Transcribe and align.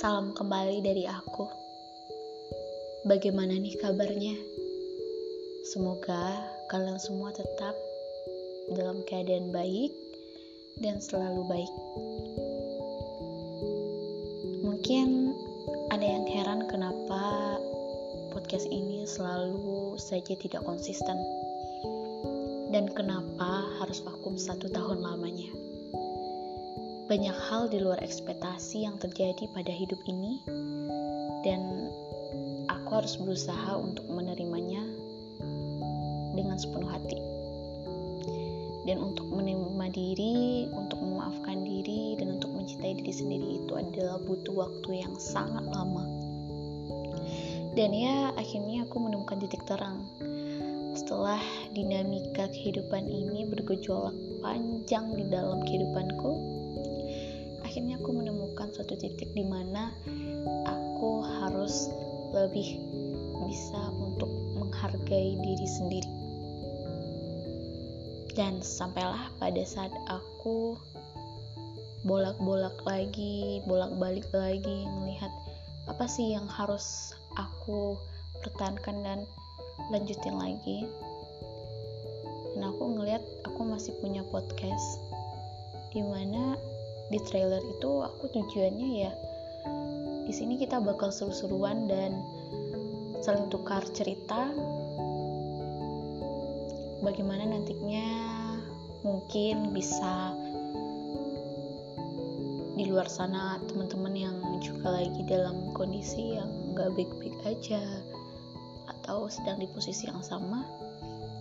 Salam 0.00 0.32
kembali 0.32 0.80
dari 0.80 1.04
aku. 1.04 1.44
Bagaimana 3.04 3.52
nih 3.52 3.76
kabarnya? 3.76 4.32
Semoga 5.68 6.40
kalian 6.72 6.96
semua 6.96 7.28
tetap 7.36 7.76
dalam 8.72 9.04
keadaan 9.04 9.52
baik 9.52 9.92
dan 10.80 11.04
selalu 11.04 11.44
baik. 11.52 11.72
Mungkin 14.64 15.36
ada 15.92 16.06
yang 16.16 16.24
heran 16.32 16.64
kenapa 16.64 17.60
podcast 18.32 18.72
ini 18.72 19.04
selalu 19.04 20.00
saja 20.00 20.32
tidak 20.32 20.64
konsisten 20.64 21.20
dan 22.72 22.88
kenapa 22.96 23.68
harus 23.84 24.00
vakum 24.00 24.40
satu 24.40 24.64
tahun 24.72 25.04
lamanya. 25.04 25.69
Banyak 27.10 27.34
hal 27.50 27.66
di 27.66 27.82
luar 27.82 27.98
ekspektasi 28.06 28.86
yang 28.86 28.94
terjadi 28.94 29.50
pada 29.50 29.74
hidup 29.74 29.98
ini, 30.06 30.46
dan 31.42 31.90
aku 32.70 33.02
harus 33.02 33.18
berusaha 33.18 33.74
untuk 33.74 34.06
menerimanya 34.06 34.78
dengan 36.38 36.54
sepenuh 36.54 36.86
hati. 36.86 37.18
Dan 38.86 39.02
untuk 39.02 39.26
menerima 39.26 39.90
diri, 39.90 40.70
untuk 40.70 41.02
memaafkan 41.02 41.66
diri, 41.66 42.14
dan 42.14 42.38
untuk 42.38 42.54
mencintai 42.54 43.02
diri 43.02 43.10
sendiri 43.10 43.58
itu 43.58 43.74
adalah 43.74 44.22
butuh 44.22 44.70
waktu 44.70 45.02
yang 45.02 45.18
sangat 45.18 45.66
lama. 45.66 46.06
Dan 47.74 47.90
ya, 47.90 48.30
akhirnya 48.38 48.86
aku 48.86 49.02
menemukan 49.02 49.42
titik 49.42 49.66
terang 49.66 50.06
setelah 50.94 51.42
dinamika 51.74 52.46
kehidupan 52.54 53.10
ini 53.10 53.50
bergejolak 53.50 54.14
panjang 54.46 55.10
di 55.18 55.26
dalam 55.26 55.58
kehidupanku 55.66 56.59
akhirnya 57.70 58.02
aku 58.02 58.10
menemukan 58.10 58.66
suatu 58.74 58.98
titik 58.98 59.30
di 59.30 59.46
mana 59.46 59.94
aku 60.66 61.22
harus 61.22 61.86
lebih 62.34 62.82
bisa 63.46 63.78
untuk 63.94 64.26
menghargai 64.58 65.38
diri 65.38 65.68
sendiri. 65.70 66.10
Dan 68.34 68.58
sampailah 68.58 69.30
pada 69.38 69.62
saat 69.62 69.94
aku 70.10 70.74
bolak-bolak 72.02 72.74
lagi, 72.82 73.62
bolak-balik 73.70 74.26
lagi 74.34 74.90
melihat 74.98 75.30
apa 75.86 76.10
sih 76.10 76.34
yang 76.34 76.50
harus 76.50 77.14
aku 77.38 77.94
pertahankan 78.42 78.98
dan 79.06 79.20
lanjutin 79.94 80.34
lagi. 80.34 80.90
Dan 82.58 82.66
aku 82.66 82.98
ngelihat 82.98 83.22
aku 83.46 83.62
masih 83.62 83.94
punya 84.02 84.26
podcast 84.26 84.98
di 85.94 86.02
mana 86.02 86.58
di 87.10 87.18
trailer 87.26 87.60
itu 87.66 87.90
aku 88.06 88.30
tujuannya 88.30 88.90
ya 89.04 89.12
di 90.30 90.38
sini 90.38 90.54
kita 90.54 90.78
bakal 90.78 91.10
seru-seruan 91.10 91.90
dan 91.90 92.22
saling 93.18 93.50
tukar 93.50 93.82
cerita. 93.90 94.46
Bagaimana 97.02 97.50
nantinya 97.50 98.06
mungkin 99.02 99.74
bisa 99.74 100.30
di 102.78 102.86
luar 102.86 103.10
sana 103.10 103.58
teman-teman 103.66 104.14
yang 104.14 104.38
juga 104.62 105.02
lagi 105.02 105.18
dalam 105.26 105.74
kondisi 105.74 106.38
yang 106.38 106.78
nggak 106.78 106.94
baik-baik 106.94 107.34
aja 107.42 107.82
atau 108.86 109.26
sedang 109.26 109.58
di 109.58 109.66
posisi 109.66 110.06
yang 110.06 110.22
sama 110.22 110.62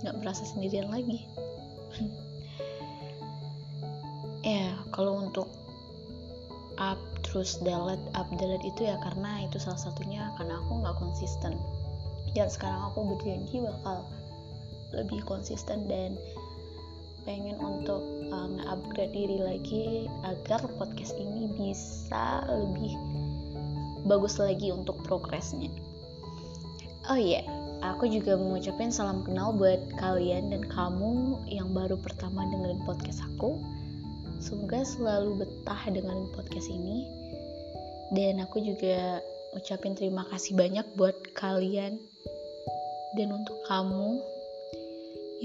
nggak 0.00 0.16
merasa 0.24 0.48
sendirian 0.48 0.88
lagi 0.88 1.28
ya 4.50 4.74
kalau 4.90 5.22
untuk 5.22 5.46
up 6.80 6.98
terus 7.22 7.60
delete 7.62 8.02
up 8.18 8.26
delete 8.34 8.66
itu 8.66 8.90
ya 8.90 8.98
karena 9.04 9.46
itu 9.46 9.62
salah 9.62 9.78
satunya 9.78 10.32
karena 10.40 10.58
aku 10.58 10.82
nggak 10.82 10.96
konsisten 10.98 11.54
dan 12.34 12.48
sekarang 12.50 12.90
aku 12.90 13.14
berjanji 13.14 13.62
bakal 13.62 14.06
lebih 14.90 15.22
konsisten 15.22 15.86
dan 15.86 16.18
pengen 17.28 17.60
untuk 17.60 18.00
um, 18.32 18.58
upgrade 18.66 19.12
diri 19.12 19.38
lagi 19.38 20.08
agar 20.24 20.64
podcast 20.80 21.14
ini 21.20 21.52
bisa 21.54 22.42
lebih 22.48 22.96
bagus 24.08 24.40
lagi 24.40 24.72
untuk 24.72 24.98
progresnya 25.04 25.68
oh 27.12 27.18
iya 27.20 27.44
yeah. 27.44 27.94
aku 27.94 28.08
juga 28.08 28.34
mengucapkan 28.40 28.88
salam 28.88 29.20
kenal 29.22 29.52
buat 29.52 29.78
kalian 30.00 30.50
dan 30.50 30.64
kamu 30.64 31.38
yang 31.46 31.70
baru 31.76 32.00
pertama 32.00 32.48
dengerin 32.48 32.80
podcast 32.88 33.20
aku 33.36 33.60
Semoga 34.40 34.80
selalu 34.82 35.44
betah 35.44 35.82
dengan 35.92 36.24
podcast 36.32 36.72
ini. 36.72 37.04
Dan 38.10 38.40
aku 38.40 38.58
juga 38.64 39.20
ucapin 39.54 39.94
terima 39.94 40.24
kasih 40.32 40.56
banyak 40.56 40.82
buat 40.98 41.14
kalian 41.36 42.00
dan 43.14 43.28
untuk 43.30 43.60
kamu 43.68 44.18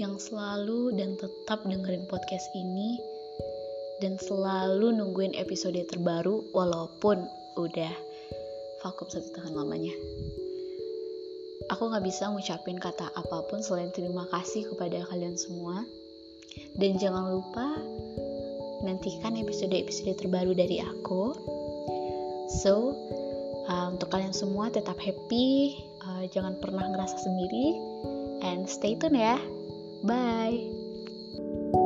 yang 0.00 0.16
selalu 0.18 0.96
dan 0.96 1.14
tetap 1.20 1.62
dengerin 1.62 2.08
podcast 2.10 2.48
ini 2.56 2.98
dan 4.00 4.20
selalu 4.20 4.92
nungguin 4.92 5.32
episode 5.38 5.78
terbaru 5.88 6.44
walaupun 6.52 7.24
udah 7.56 7.92
vakum 8.84 9.08
satu 9.08 9.28
tahun 9.32 9.56
lamanya. 9.56 9.94
Aku 11.72 11.90
gak 11.90 12.04
bisa 12.04 12.30
ngucapin 12.30 12.78
kata 12.78 13.10
apa 13.10 13.38
pun 13.50 13.58
selain 13.58 13.90
terima 13.90 14.28
kasih 14.30 14.70
kepada 14.70 15.02
kalian 15.10 15.34
semua. 15.34 15.82
Dan 16.78 16.96
jangan 16.96 17.36
lupa 17.36 17.74
nantikan 18.86 19.34
episode-episode 19.34 20.14
terbaru 20.16 20.54
dari 20.54 20.78
aku. 20.78 21.34
So, 22.62 22.94
uh, 23.66 23.90
untuk 23.90 24.14
kalian 24.14 24.30
semua 24.30 24.70
tetap 24.70 24.96
happy, 25.02 25.82
uh, 26.06 26.24
jangan 26.30 26.54
pernah 26.62 26.86
ngerasa 26.94 27.18
sendiri, 27.18 27.66
and 28.46 28.70
stay 28.70 28.94
tune 28.94 29.18
ya. 29.18 29.36
Bye. 30.06 31.85